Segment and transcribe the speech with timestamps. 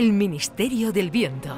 [0.00, 1.54] El Ministerio del Viento.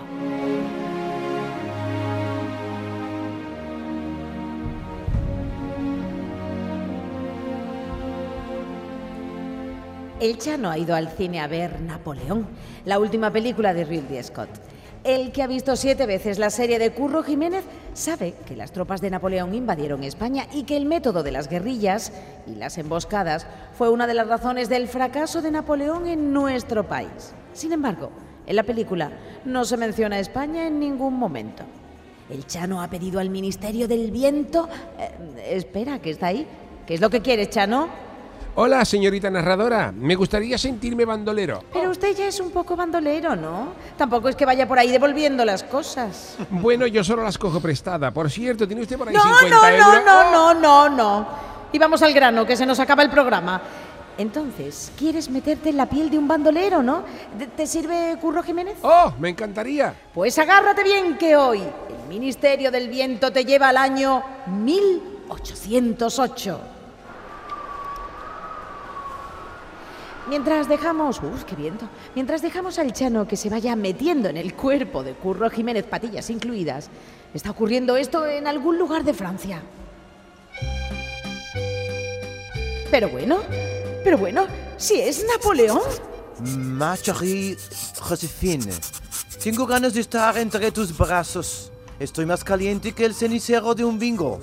[10.18, 12.48] El Chano ha ido al cine a ver Napoleón,
[12.84, 14.48] la última película de Ridley Scott.
[15.04, 19.00] El que ha visto siete veces la serie de Curro Jiménez sabe que las tropas
[19.00, 22.12] de Napoleón invadieron España y que el método de las guerrillas
[22.48, 23.46] y las emboscadas
[23.78, 27.34] fue una de las razones del fracaso de Napoleón en nuestro país.
[27.52, 28.10] Sin embargo,
[28.46, 29.10] en la película
[29.44, 31.62] no se menciona España en ningún momento.
[32.30, 34.68] El Chano ha pedido al Ministerio del Viento...
[34.98, 36.46] eh, espera, que está ahí.
[36.86, 37.88] ¿Qué es lo que quieres, Chano?
[38.54, 39.92] Hola, señorita narradora.
[39.92, 41.62] Me gustaría sentirme bandolero.
[41.72, 43.68] Pero usted ya es un poco bandolero, ¿no?
[43.96, 46.36] Tampoco es que vaya por ahí devolviendo las cosas.
[46.50, 48.10] Bueno, yo solo las cojo prestada.
[48.10, 49.86] Por cierto, ¿tiene usted por ahí No, 50 no, euros?
[50.04, 51.28] no, no, no, no, no.
[51.72, 53.62] Y vamos al grano, que se nos acaba el programa.
[54.18, 57.02] Entonces, ¿quieres meterte en la piel de un bandolero, no?
[57.38, 58.76] ¿Te- ¿Te sirve Curro Jiménez?
[58.82, 59.94] ¡Oh, me encantaría!
[60.12, 66.60] Pues agárrate bien que hoy el Ministerio del Viento te lleva al año 1808.
[70.28, 71.86] Mientras dejamos, ¡uf, qué viento!
[72.14, 76.30] Mientras dejamos al Chano que se vaya metiendo en el cuerpo de Curro Jiménez, patillas
[76.30, 76.90] incluidas,
[77.34, 79.60] está ocurriendo esto en algún lugar de Francia.
[82.90, 83.38] Pero bueno,
[84.04, 84.46] pero bueno,
[84.76, 85.80] si es Napoleón.
[86.40, 87.56] Marjorie
[88.00, 88.72] Josefine,
[89.42, 91.70] tengo ganas de estar entre tus brazos.
[91.98, 94.40] Estoy más caliente que el cenicero de un bingo.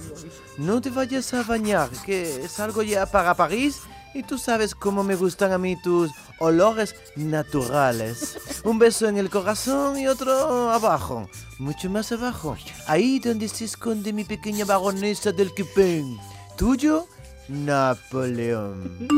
[0.57, 3.81] No te vayas a bañar, que salgo ya para París
[4.13, 8.37] y tú sabes cómo me gustan a mí tus olores naturales.
[8.63, 12.57] Un beso en el corazón y otro abajo, mucho más abajo.
[12.87, 16.17] Ahí donde se esconde mi pequeña baronesa del Quipén.
[16.57, 17.07] Tuyo,
[17.47, 19.09] Napoleón.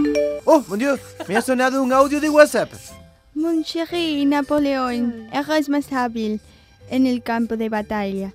[0.53, 2.69] Oh, mon Dieu, me ha sonado un audio de WhatsApp.
[3.33, 6.41] Mon chéri Napoleón, eres más hábil
[6.89, 8.33] en el campo de batalla.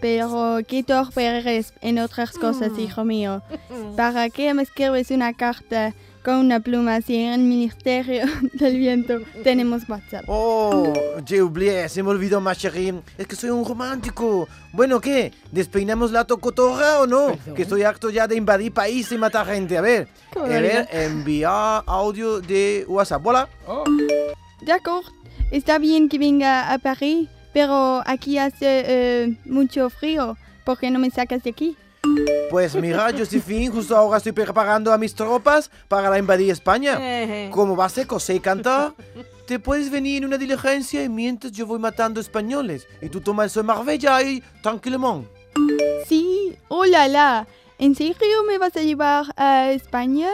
[0.00, 3.42] Pero qué torpe eres en otras cosas, hijo mío.
[3.96, 5.92] ¿Para qué me escribes una carta
[6.26, 10.24] con una pluma si en el Ministerio del Viento tenemos WhatsApp?
[10.26, 10.92] Oh,
[11.24, 12.94] j'ai oublié, se me olvidó, ma chérie.
[13.16, 14.48] Es que soy un romántico.
[14.72, 15.32] Bueno, ¿qué?
[15.52, 17.38] ¿Despeinamos la tocotorra o no?
[17.54, 19.78] Que estoy harto ya de invadir país y matar gente.
[19.78, 23.22] A ver, a ver, enviar audio de WhatsApp.
[23.22, 23.48] Voilà.
[23.68, 23.84] Oh,
[24.62, 25.04] D'accord,
[25.52, 30.36] está bien que venga a París, pero aquí hace eh, mucho frío.
[30.64, 31.76] ¿Por qué no me sacas de aquí?
[32.50, 36.98] Pues mira, Josephine, justo ahora estoy preparando a mis tropas para invadir España.
[37.50, 38.94] Como va seco, sé cantar.
[39.46, 42.86] Te puedes venir en una diligencia y mientras yo voy matando españoles.
[43.00, 45.28] Y tú tomas el sol Marbella y tranquilamente.
[46.08, 47.46] Sí, oh la la.
[47.78, 50.30] ¿En serio me vas a llevar a España?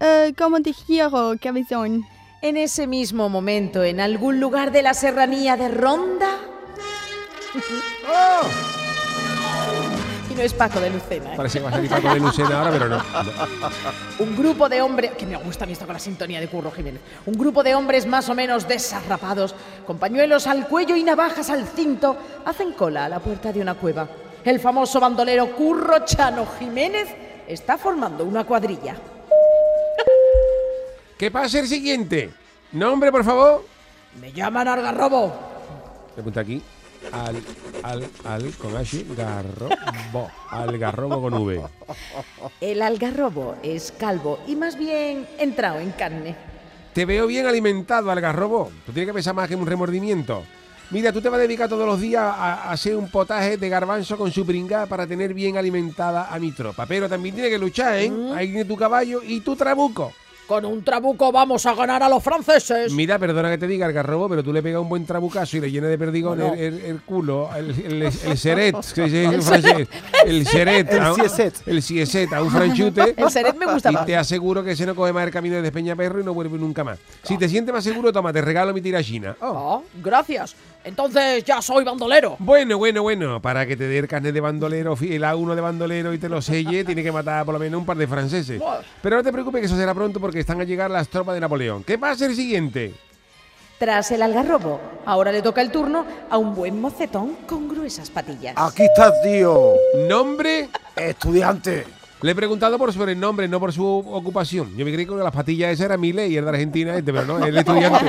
[0.00, 2.04] Eh, ¿Cómo te quiero, cabezón?
[2.42, 6.38] En ese mismo momento, en algún lugar de la serranía de Ronda.
[10.32, 11.34] Y no es Paco de Lucena.
[11.34, 11.36] ¿eh?
[11.36, 12.96] parece que va a salir Paco de Lucena ahora, pero no.
[12.96, 13.04] no.
[14.18, 15.10] Un grupo de hombres.
[15.12, 17.02] Que me gusta a mí esto con la sintonía de Curro Jiménez.
[17.26, 19.54] Un grupo de hombres más o menos desarrapados,
[19.86, 22.16] con pañuelos al cuello y navajas al cinto,
[22.46, 24.08] hacen cola a la puerta de una cueva.
[24.42, 27.08] El famoso bandolero Curro Chano Jiménez
[27.46, 28.96] está formando una cuadrilla.
[31.18, 32.30] ¿Qué pasa el siguiente?
[32.72, 33.66] Nombre, por favor.
[34.18, 35.32] Me llaman Algarrobo.
[36.16, 36.62] Me apunta aquí.
[37.12, 37.36] Al,
[37.82, 40.30] al, al, con H, garrobo.
[40.50, 41.62] Algarrobo con V.
[42.60, 46.34] El algarrobo es calvo y más bien entrado en carne.
[46.94, 48.70] Te veo bien alimentado, algarrobo.
[48.86, 50.42] Tú tienes que pensar más que en un remordimiento.
[50.90, 53.68] Mira, tú te vas a dedicar todos los días a, a hacer un potaje de
[53.68, 56.84] garbanzo con su pringá para tener bien alimentada a mi tropa.
[56.86, 58.12] Pero también tienes que luchar, ¿eh?
[58.34, 60.12] Ahí tiene tu caballo y tu trabuco.
[60.46, 62.92] Con un trabuco vamos a ganar a los franceses.
[62.92, 65.70] Mira, perdona que te diga, algarrobo, pero tú le pegas un buen trabucazo y le
[65.70, 69.24] llenas de perdigón No, el, el- el culo, el, el, el seret, que se dice
[69.24, 69.88] en francés,
[70.26, 71.54] el seret, El a un- sieset.
[71.66, 73.14] el sieset a un franchute.
[73.16, 74.04] El seret me gusta Y más.
[74.06, 76.84] te aseguro que ese no coge más el camino de Despeñaperro y no vuelve nunca
[76.84, 76.98] más.
[77.22, 79.36] Si te sientes más seguro, toma, te regalo mi tirachina.
[79.40, 79.82] Oh.
[79.82, 80.54] Ah, gracias.
[80.84, 82.36] Entonces ya soy bandolero.
[82.38, 86.12] Bueno, bueno, bueno, para que te dé el carnet de bandolero, el A1 de bandolero
[86.12, 88.60] y te lo selle, tiene que matar por lo menos un par de franceses.
[89.00, 91.40] Pero no te preocupes que eso será pronto porque están a llegar las tropas de
[91.40, 91.84] Napoleón.
[91.84, 92.94] ¿Qué pasa el siguiente?
[93.78, 98.54] Tras el algarrobo, ahora le toca el turno a un buen mocetón con gruesas patillas.
[98.56, 99.74] Aquí estás, tío.
[100.08, 100.68] Nombre.
[100.94, 102.01] Estudiante.
[102.22, 104.76] Le he preguntado por sobrenombre, no por su ocupación.
[104.76, 107.26] Yo me creí que las patillas esa era Mile y era de Argentina, este, pero
[107.26, 108.06] no, el estudiante.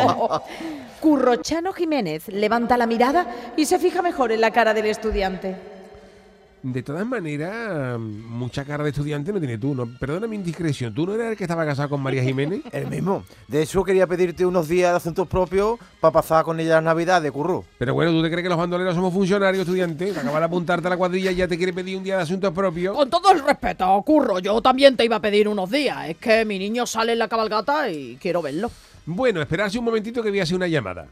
[1.01, 3.25] Currochano Jiménez levanta la mirada
[3.57, 5.55] y se fija mejor en la cara del estudiante.
[6.63, 9.75] De todas maneras, mucha cara de estudiante no tiene tú.
[9.75, 10.95] No, perdona mi indiscreción.
[10.95, 12.61] ¿Tú no eras el que estaba casado con María Jiménez?
[12.71, 13.25] El mismo.
[13.49, 17.29] De hecho, quería pedirte unos días de asuntos propios para pasar con ella las navidades,
[17.33, 17.65] curro.
[17.77, 20.11] Pero bueno, ¿tú te crees que los bandoleros somos funcionarios, estudiante?
[20.11, 22.53] Acabas de apuntarte a la cuadrilla y ya te quiere pedir un día de asuntos
[22.53, 22.95] propios.
[22.95, 26.07] Con todo el respeto, curro, yo también te iba a pedir unos días.
[26.07, 28.71] Es que mi niño sale en la cabalgata y quiero verlo.
[29.05, 31.07] Bueno, esperarse un momentito que voy a hacer una llamada.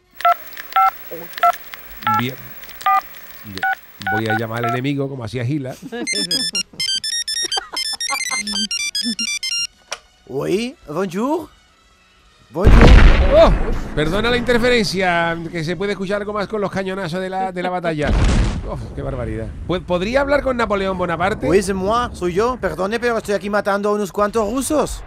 [2.19, 2.35] Bien.
[3.43, 3.80] Bien.
[4.13, 5.75] Voy a llamar al enemigo, como hacía Gila.
[10.27, 11.49] Oui, bonjour.
[12.51, 12.89] Bonjour.
[13.35, 13.51] ¡Oh!
[13.95, 17.63] Perdona la interferencia que se puede escuchar algo más con los cañonazos de la, de
[17.63, 18.11] la batalla.
[18.67, 19.47] ¡Oh, ¡Qué barbaridad!
[19.85, 21.47] ¿Podría hablar con Napoleón Bonaparte?
[21.47, 22.57] Oui, c'est moi, soy yo.
[22.59, 25.03] Perdone, pero estoy aquí matando a unos cuantos rusos.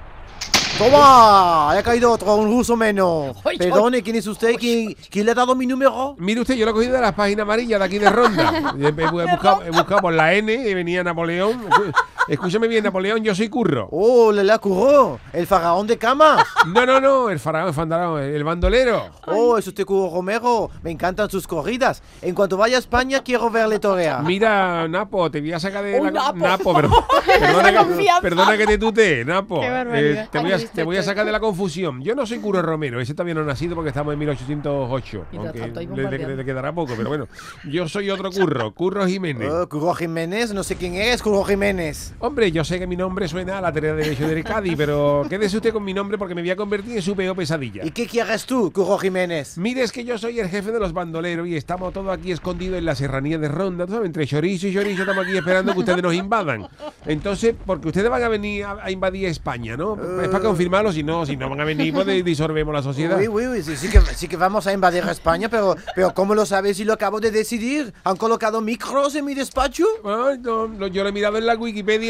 [0.79, 1.71] ¡Toma!
[1.71, 3.37] Ha caído otro, un ruso menos.
[3.59, 4.57] Perdone, ¿quién es usted?
[4.59, 6.17] ¿Quién, quién le ha dado mi número?
[6.19, 8.75] Mire usted, yo lo he cogido de las páginas amarillas de aquí de Ronda.
[8.81, 11.65] He, he buscado, he buscado por la N y venía Napoleón.
[12.29, 13.89] Escúchame bien, Napoleón, yo soy curro.
[13.91, 15.19] Oh, le la curó.
[15.33, 16.45] El faraón de cama.
[16.67, 19.11] No, no, no, el faraón, el faraón, el bandolero.
[19.27, 20.71] Oh, es usted Curro Romero.
[20.83, 22.03] Me encantan sus corridas.
[22.23, 24.23] En cuanto vaya a España, quiero verle torear.
[24.23, 26.33] Mira, Napo, te voy a sacar de la...
[26.33, 26.75] Napo.
[26.75, 27.05] perdón.
[27.27, 28.21] Perdona, que, confianza.
[28.23, 29.61] perdona que te tute, Napo.
[29.61, 29.67] Qué.
[29.95, 32.03] Eh, te, voy a, te voy a sacar de la confusión.
[32.03, 35.27] Yo no soy Curro Romero, ese todavía no ha nacido porque estamos en 1808.
[35.33, 37.29] Mientras Aunque le, le- le quedará poco, pero bueno.
[37.65, 39.51] Yo soy otro Curro, Curro Jiménez.
[39.53, 42.14] Oh, Curro Jiménez, no sé quién eres, Curro Jiménez.
[42.21, 45.27] Hombre, yo sé que mi nombre suena a la tarea de derecho del Cádiz, pero
[45.29, 47.85] quédese usted con mi nombre porque me voy a convertir en su peor pesadilla.
[47.85, 49.59] ¿Y qué quieres tú, Curro Jiménez?
[49.59, 52.79] Mire, es que yo soy el jefe de los bandoleros y estamos todos aquí escondidos
[52.79, 54.07] en la serranía de Ronda, ¿tú sabes?
[54.07, 56.67] Entre chorizo y chorizo estamos aquí esperando que ustedes nos invadan.
[57.05, 59.99] Entonces, porque ustedes van a venir a, a invadir España, ¿no?
[60.23, 63.21] Es para confirmarlo, si no, si no van a venir, pues de- disolvemos la sociedad.
[63.29, 66.77] Oui, sí, sí que, sí que vamos a invadir España, pero, pero ¿cómo lo sabes
[66.79, 67.93] si lo acabo de decidir?
[68.05, 69.85] ¿Han colocado micros en mi despacho?
[70.05, 72.04] Ay, no, no, yo lo he mirado en la Wikipedia.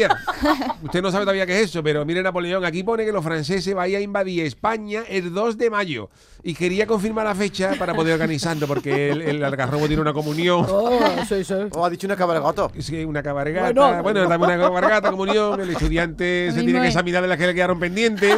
[0.83, 3.73] Usted no sabe todavía qué es eso, pero mire Napoleón, aquí pone que los franceses
[3.73, 6.09] vayan a invadir España el 2 de mayo.
[6.43, 10.65] Y quería confirmar la fecha para poder organizarlo, porque el, el algarrobo tiene una comunión.
[10.69, 11.53] Oh, sí, sí.
[11.71, 12.67] ¿O ha dicho una cabalgata?
[12.75, 14.03] Es que una cabargata, Bueno.
[14.03, 17.53] bueno, también una cabargata, comunión, el estudiante se tiene que examinar de las que le
[17.55, 18.35] quedaron pendientes.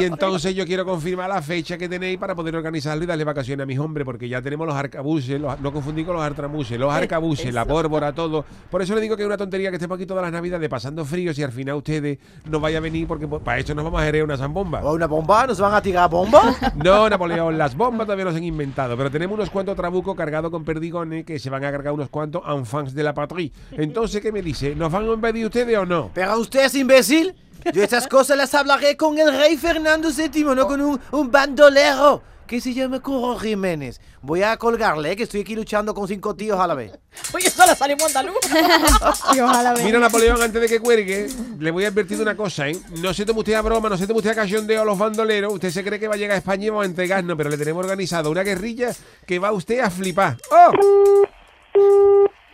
[0.00, 3.62] Y entonces yo quiero confirmar la fecha que tenéis para poder organizarlo y darle vacaciones
[3.64, 6.92] a mis hombres, porque ya tenemos los arcabuces, los- no confundí con los artramuses, los
[6.94, 8.44] arcabuces, la pólvora, todo.
[8.70, 11.04] Por eso le digo que es una tontería que estemos aquí todas las navidades pasando
[11.04, 14.00] fríos y al final ustedes no vayan a venir, porque pues, para eso nos vamos
[14.00, 14.80] a generar una zambomba.
[14.84, 15.46] ¿O una bomba?
[15.46, 16.54] ¿Nos van a tirar bomba?
[16.76, 20.50] No, Napoleón, las bombas todavía no se han inventado, pero tenemos unos cuantos trabucos cargados
[20.50, 23.52] con perdigones que se van a cargar unos cuantos enfants de la patrie.
[23.72, 24.74] Entonces, ¿qué me dice?
[24.74, 26.10] ¿Nos van a invadir ustedes o no?
[26.14, 27.34] ¿Pero usted es imbécil?
[27.72, 32.22] Yo estas cosas las hablaré con el rey Fernando VII, no con un, un bandolero
[32.46, 33.98] que se llama Curro Jiménez.
[34.20, 36.92] Voy a colgarle, eh, que estoy aquí luchando con cinco tíos a la vez.
[37.32, 38.36] Oye, eso le salimos andaluz.
[39.82, 41.26] Mira, Napoleón, antes de que cuelgue,
[41.58, 42.76] le voy a advertir una cosa, ¿eh?
[43.00, 45.54] No se tome usted a broma, no se tome usted a cachondeo a los bandoleros.
[45.54, 47.56] Usted se cree que va a llegar a España y vamos a entregarnos, pero le
[47.56, 48.90] tenemos organizado una guerrilla
[49.26, 50.36] que va usted a flipar.
[50.50, 50.70] ¡Oh!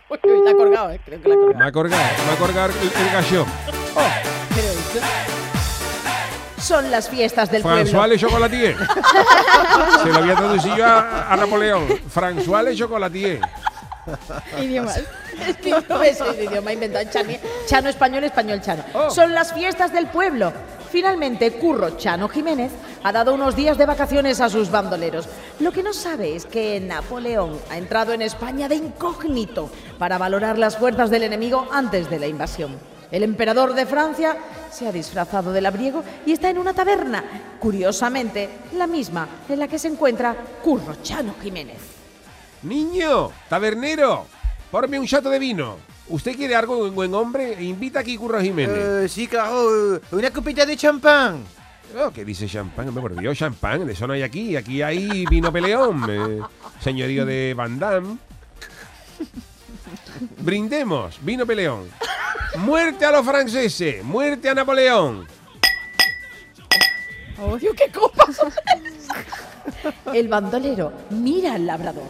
[0.09, 1.01] Uy, uy, está colgado, eh.
[1.03, 1.59] Creo que la ha colgado.
[1.59, 3.45] Me ha colgado, me ha colgado el, el gallo.
[3.45, 4.30] Que-
[6.61, 8.07] Son las fiestas del François pueblo.
[8.07, 8.75] le chocolatier.
[10.03, 11.87] Se lo voy a traducir yo a, a Napoleón.
[12.13, 13.39] François le chocolatier.
[14.61, 15.01] Idiomas.
[16.03, 17.09] Es el idioma inventado
[17.65, 18.83] Chano español, español chano.
[18.93, 19.09] Oh.
[19.09, 20.53] Son las fiestas del pueblo.
[20.91, 22.71] Finalmente, Curro Chano Jiménez
[23.03, 25.27] ha dado unos días de vacaciones a sus bandoleros.
[25.59, 30.59] Lo que no sabe es que Napoleón ha entrado en España de incógnito para valorar
[30.59, 32.77] las fuerzas del enemigo antes de la invasión.
[33.09, 34.37] El emperador de Francia
[34.71, 37.23] se ha disfrazado de labriego y está en una taberna,
[37.59, 41.77] curiosamente la misma en la que se encuentra Curro Chano Jiménez.
[42.63, 44.25] Niño, tabernero,
[44.71, 45.77] porme un chato de vino.
[46.09, 47.61] ¿Usted quiere algo, buen, buen hombre?
[47.63, 48.77] Invita aquí Curro Jiménez.
[48.77, 51.43] Eh, sí, claro, eh, una copita de champán.
[51.97, 52.93] Oh, ¿Qué dice champán?
[52.93, 53.85] Por Dios, champán.
[53.85, 54.55] De eso no hay aquí.
[54.55, 56.05] Aquí hay vino peleón.
[56.09, 56.39] eh,
[56.79, 58.17] señorío de Van Damme.
[60.39, 61.89] Brindemos, vino peleón.
[62.57, 65.27] Muerte a los franceses, muerte a Napoleón.
[67.41, 68.39] Oh, Dios, qué copas.
[70.13, 72.03] El bandolero mira al labrador.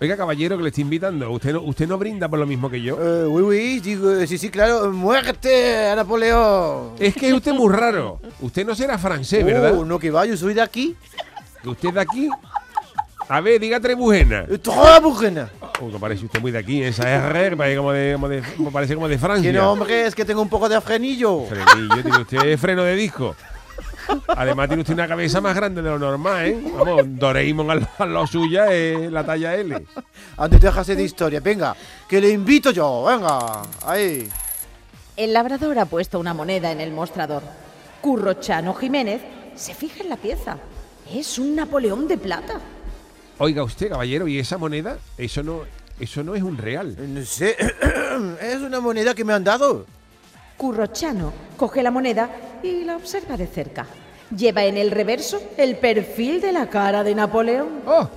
[0.00, 1.30] Oiga, caballero, que le estoy invitando.
[1.30, 2.96] Usted no, usted no brinda por lo mismo que yo.
[3.00, 6.92] Eh, oui, oui, digo, eh, sí, sí, claro, muerte a Napoleón.
[6.98, 8.20] Es que es usted muy raro.
[8.40, 9.76] Usted no será francés, ¿verdad?
[9.76, 10.96] Oh, no que va, yo soy de aquí.
[11.62, 12.28] Que usted de aquí.
[13.28, 14.46] A ver, diga Trebujena.
[14.48, 15.50] Eh, Trois Bujena.
[15.80, 18.94] Oh, que parece usted muy de aquí, esa R, parece como de, como de- parece
[18.94, 19.50] como de Francia.
[19.50, 21.46] Que no, hombre, es que tengo un poco de frenillo.
[21.46, 23.34] Frenillo, tiene usted freno de disco.
[24.28, 26.62] Además tiene usted una cabeza más grande de lo normal, ¿eh?
[26.78, 29.84] Vamos, Doraemon al, al lado suya es la talla L.
[30.36, 31.74] Antes déjase de historia, venga,
[32.08, 34.28] que le invito yo, venga, ahí.
[35.16, 37.42] El labrador ha puesto una moneda en el mostrador.
[38.00, 39.22] Curro Chano Jiménez
[39.56, 40.56] se fija en la pieza.
[41.12, 42.60] Es un Napoleón de plata.
[43.38, 44.98] Oiga usted, caballero, ¿y esa moneda?
[45.18, 45.62] Eso no,
[45.98, 46.96] eso no es un real.
[47.12, 47.56] No sé,
[48.40, 49.86] es una moneda que me han dado.
[50.56, 52.30] Curro Chano coge la moneda
[52.62, 53.86] y la observa de cerca.
[54.36, 57.82] Lleva en el reverso el perfil de la cara de Napoleón.
[57.86, 58.08] ¡Oh!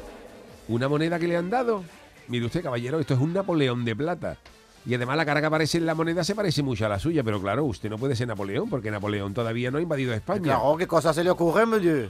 [0.67, 1.83] Una moneda que le han dado.
[2.27, 4.38] Mire usted, caballero, esto es un Napoleón de plata.
[4.86, 7.24] Y además la cara que aparece en la moneda se parece mucho a la suya,
[7.24, 10.43] pero claro, usted no puede ser Napoleón porque Napoleón todavía no ha invadido España.
[10.43, 12.09] Claro, ¿qué cosa se le ocurre, monsieur?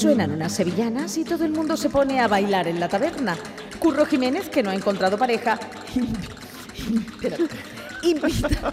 [0.00, 3.36] Suenan unas sevillanas y todo el mundo se pone a bailar en la taberna.
[3.78, 5.60] Curro Jiménez, que no ha encontrado pareja,
[8.02, 8.72] invita,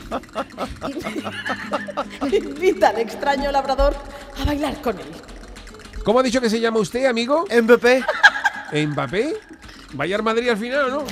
[2.31, 3.93] invita al extraño labrador
[4.39, 5.07] a bailar con él.
[6.05, 7.45] ¿Cómo ha dicho que se llama usted, amigo?
[7.61, 8.05] Mbappé.
[8.87, 9.35] ¿Mbappé?
[9.95, 11.03] Vaya al Madrid al final, ¿no?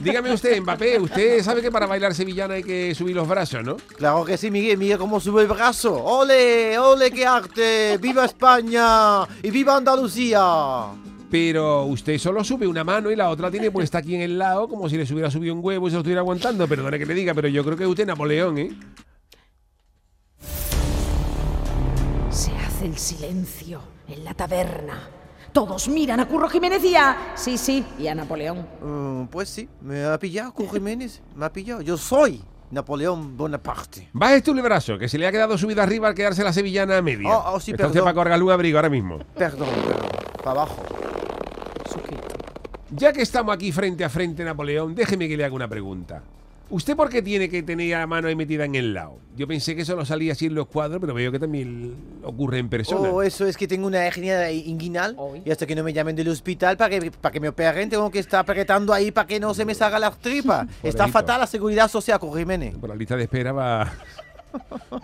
[0.00, 3.76] Dígame usted, Mbappé, usted sabe que para bailar sevillana hay que subir los brazos, ¿no?
[3.96, 5.94] Claro que sí, Miguel, mira cómo sube el brazo.
[6.04, 7.98] ¡Ole, ole, qué arte!
[7.98, 9.22] ¡Viva España!
[9.42, 10.88] ¡Y viva Andalucía!
[11.30, 14.68] Pero usted solo sube una mano y la otra tiene puesta aquí en el lado,
[14.68, 16.66] como si le hubiera subido un huevo y se lo estuviera aguantando.
[16.66, 18.70] Perdone que le diga, pero yo creo que usted es Napoleón, ¿eh?
[22.30, 25.17] Se hace el silencio en la taberna.
[25.52, 27.32] Todos miran a Curro Jiménez y a...
[27.34, 28.66] Sí, sí, y a Napoleón.
[28.82, 31.22] Mm, pues sí, me ha pillado, Curro Jiménez.
[31.34, 31.80] Me ha pillado.
[31.80, 34.08] Yo soy Napoleón Bonaparte.
[34.12, 36.98] Baje tú el brazo, que se le ha quedado subida arriba al quedarse la sevillana
[36.98, 37.28] a media.
[37.30, 38.04] Oh, oh, sí, Está usted perdón.
[38.04, 39.18] para cargarle un abrigo ahora mismo.
[39.36, 40.08] Perdón, perdón.
[40.44, 40.82] Para abajo.
[42.90, 46.22] Ya que estamos aquí frente a frente, Napoleón, déjeme que le haga una pregunta.
[46.70, 49.16] ¿Usted por qué tiene que tener la mano ahí metida en el lado?
[49.36, 52.58] Yo pensé que eso lo salía así en los cuadros, pero veo que también ocurre
[52.58, 53.08] en persona.
[53.08, 56.28] Oh, eso es que tengo una hernia inguinal y hasta que no me llamen del
[56.28, 59.54] hospital para que, para que me operen tengo que estar apretando ahí para que no
[59.54, 60.66] se me salga la tripa.
[60.82, 62.76] Está fatal la seguridad social con Jiménez.
[62.76, 63.90] Por la lista de espera va,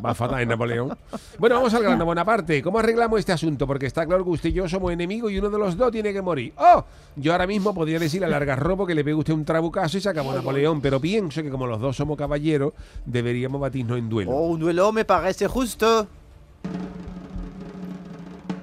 [0.04, 0.96] va fatal en Napoleón.
[1.38, 2.62] Bueno, vamos al grano, Bonaparte.
[2.62, 3.66] ¿Cómo arreglamos este asunto?
[3.66, 6.12] Porque está claro que usted y yo somos enemigos y uno de los dos tiene
[6.12, 6.52] que morir.
[6.56, 6.84] ¡Oh!
[7.16, 10.08] Yo ahora mismo podría decir a Largarrobo que le pegue usted un trabucazo y se
[10.08, 12.72] acabó Napoleón, pero pienso que como los dos somos caballeros,
[13.04, 14.30] deberíamos batirnos en duelo.
[14.30, 16.06] Oh, un duelo me parece justo.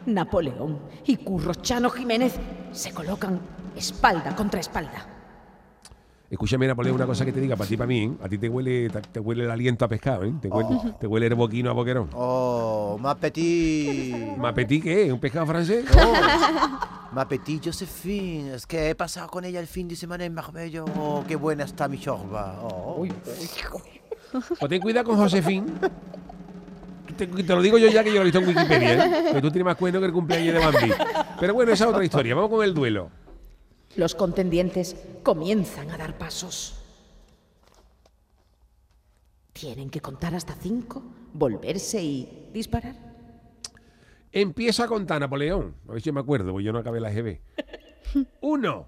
[0.06, 2.34] Napoleón y Curro Chano Jiménez
[2.72, 3.40] se colocan
[3.76, 5.11] espalda contra espalda.
[6.32, 8.12] Escúchame, Napoleón, una cosa que te diga para ti para mí, ¿eh?
[8.24, 10.32] A ti te huele, te, te huele el aliento a pescado, ¿eh?
[10.42, 12.10] Te huele, te huele el boquino a boquerón.
[12.14, 14.38] Oh, ma petit.
[14.38, 15.12] ¿Mapetí qué?
[15.12, 15.84] ¿Un pescado francés?
[17.12, 18.54] Ma petit Josephine.
[18.54, 20.86] Es que he pasado con ella el fin de semana en Marbella.
[20.98, 22.60] Oh, qué buena está mi chorba.
[22.64, 23.06] Oh.
[24.32, 25.66] Pues ten cuidado con Josefín.
[27.18, 29.34] Te, te lo digo yo ya que yo lo he visto en Wikipedia, ¿eh?
[29.34, 30.94] Que tú tienes más cuento que el cumpleaños de Bambi.
[31.42, 32.34] Pero bueno, esa es otra historia.
[32.36, 33.10] Vamos con el duelo.
[33.96, 36.76] Los contendientes comienzan a dar pasos.
[39.54, 42.96] Tienen que contar hasta cinco, volverse y disparar.
[44.32, 45.76] Empieza a contar Napoleón.
[45.90, 47.40] A ver si me acuerdo, porque yo no acabé la GB.
[48.42, 48.88] Uno.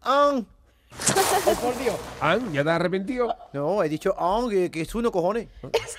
[0.00, 0.46] An.
[2.22, 3.34] An, ¿ya te has arrepentido?
[3.52, 5.46] No, he dicho an, que, que es uno, cojones.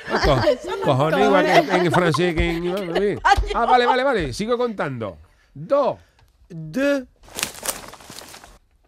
[0.07, 3.19] Ah, co- cojones, igual que en francés que en...
[3.53, 4.33] Ah, vale, vale, vale.
[4.33, 5.17] Sigo contando.
[5.53, 5.97] Dos,
[6.49, 7.03] Deux,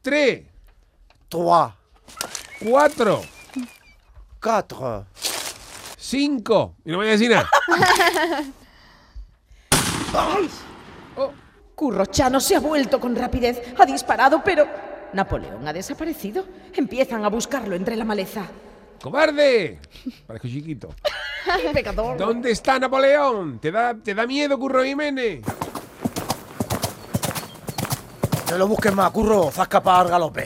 [0.01, 0.43] tres,
[1.29, 1.73] trois,
[2.59, 3.21] cuatro,
[4.39, 5.05] quatre.
[5.97, 6.75] cinco.
[6.83, 7.49] Y no me voy a decir nada.
[11.75, 14.67] Curro Chano se ha vuelto con rapidez, ha disparado, pero
[15.13, 16.45] Napoleón ha desaparecido.
[16.73, 18.45] Empiezan a buscarlo entre la maleza.
[19.01, 19.79] ¡Cobarde!
[20.27, 20.89] Parezco chiquito.
[21.73, 22.17] Pecador.
[22.17, 23.57] ¿Dónde está Napoleón?
[23.59, 25.41] ¿Te da, te da miedo, Curro Jiménez?
[28.51, 29.49] No lo busques más, curro.
[29.49, 30.45] Fa escapar al galope.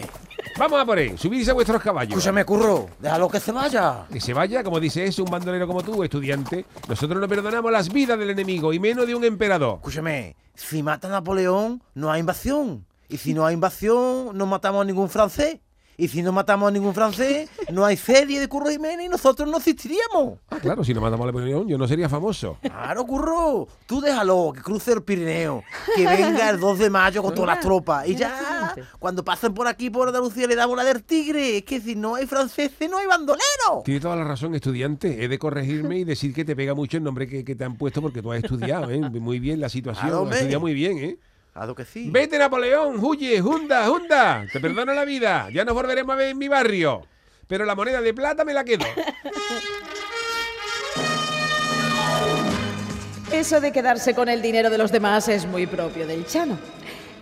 [0.59, 2.11] Vamos a por él, subirse a vuestros caballos.
[2.11, 2.85] Escúchame, curro.
[2.99, 4.05] Déjalo que se vaya.
[4.13, 6.67] Que se vaya, como dice eso, un bandolero como tú, estudiante.
[6.87, 9.77] Nosotros no perdonamos las vidas del enemigo, y menos de un emperador.
[9.77, 10.35] Escúchame.
[10.53, 12.85] Si mata a Napoleón, no hay invasión.
[13.09, 15.57] Y si no hay invasión, no matamos a ningún francés.
[15.97, 19.49] Y si no matamos a ningún francés, no hay serie de Curro Jiménez y nosotros
[19.49, 20.39] no existiríamos.
[20.49, 22.57] Ah, claro, si no matamos a Napoleón, yo no sería famoso.
[22.61, 23.67] Claro, curro.
[23.85, 25.63] Tú déjalo, que cruce el Pirineo.
[25.95, 28.07] Que venga el 2 de mayo con todas las tropas.
[28.07, 31.57] Y ya, cuando pasen por aquí, por Andalucía, le damos la del tigre.
[31.57, 33.41] Es que si no hay franceses, no hay bandolero.
[33.83, 35.23] Tiene toda la razón, estudiante.
[35.23, 37.77] He de corregirme y decir que te pega mucho el nombre que, que te han
[37.77, 38.99] puesto porque tú has estudiado, ¿eh?
[38.99, 41.17] Muy bien la situación, Claro, has estudiado muy bien, ¿eh?
[41.55, 42.09] Claro que sí.
[42.11, 44.45] Vete, Napoleón, huye, junda, junda.
[44.51, 45.47] Te perdono la vida.
[45.53, 47.07] Ya nos volveremos a ver en mi barrio.
[47.47, 48.85] pero la moneda de plata me la quedo.
[53.31, 56.59] Eso de quedarse con el dinero de los demás es muy propio del Chano.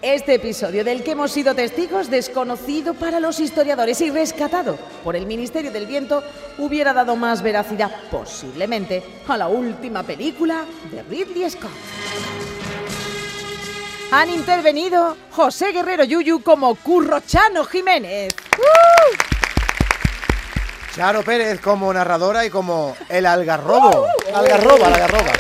[0.01, 5.27] Este episodio del que hemos sido testigos, desconocido para los historiadores y rescatado por el
[5.27, 6.23] Ministerio del Viento,
[6.57, 11.69] hubiera dado más veracidad, posiblemente, a la última película de Ridley Scott.
[14.15, 18.35] Han intervenido José Guerrero Yuyu como Curro Chano Jiménez.
[20.95, 24.05] Charo Pérez como narradora y como el algarrobo.
[24.31, 25.31] Algarroba, la algarroba.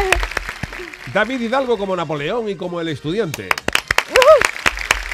[1.12, 3.50] David Hidalgo como Napoleón y como el estudiante.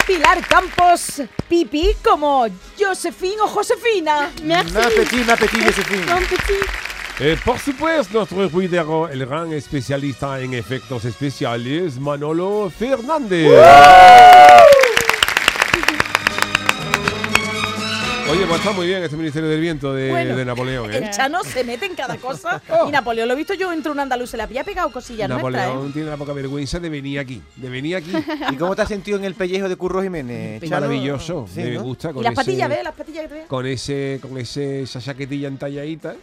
[0.07, 2.47] Pilar Campos, Pipi como
[2.79, 4.31] Josefín o Josefina.
[4.45, 4.71] Merci.
[4.71, 6.88] Un appetit, un appetit, Josephine.
[7.21, 13.51] Eh, por supuesto, nuestro ruidero, el gran especialista en efectos especiales, Manolo Fernández.
[18.31, 21.11] Oye, pues está muy bien este Ministerio del Viento de, Bueno, de Napoleón, El ¿eh?
[21.11, 22.63] Chano se mete en cada cosa.
[22.87, 25.65] Y Napoleón, lo he visto yo entre un andaluz, se le había pegado cosillas Napoleón
[25.65, 25.93] nuestras, ¿eh?
[25.95, 28.13] tiene la poca vergüenza de venir aquí, de venir aquí.
[28.53, 30.61] ¿Y cómo te has sentido en el pellejo de Curro Jiménez?
[30.63, 30.83] Charo?
[30.83, 31.83] Maravilloso, Sí, me ¿no?
[31.83, 32.11] gusta.
[32.11, 32.85] Y Con las ese- patillas, ¿ves?
[32.85, 36.15] Las patillas que te Con ese, con ese, esa chaquetilla entalladita.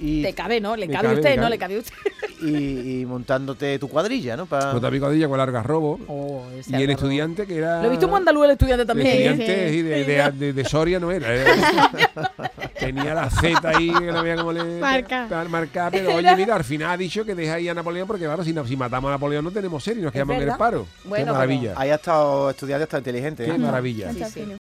[0.00, 0.76] Y, Le cabe, ¿no?
[0.76, 1.48] Le cabe a cabe, usted, ¿no?
[1.48, 1.94] Le cabe a usted.
[2.42, 4.46] y- y montándote tu cuadrilla, ¿no?
[4.46, 5.98] Pa- Con picadilla con largas robo.
[6.06, 7.80] Oh, ese y el estudiante que era.
[7.82, 9.08] Lo he visto muy andaluz el estudiante El también.
[9.08, 11.34] estudiante Sí, sí, de, de- de- de Soria no era.
[11.34, 11.52] era-
[12.78, 14.62] Tenía la Z ahí, que no veía cómo le.
[14.80, 15.26] Marca.
[15.28, 18.24] para marcar, pero oye, mira, al final ha dicho que deja ahí a Napoleón porque,
[18.24, 20.56] claro, si, no- si matamos a Napoleón no tenemos serie y nos quedamos en el
[20.56, 20.86] paro.
[21.04, 21.74] Bueno, Qué maravilla.
[21.76, 23.44] Ahí ha estado estudiante, está inteligente.
[23.44, 23.58] Qué ¿eh?
[23.58, 24.12] maravilla.
[24.12, 24.44] Sí.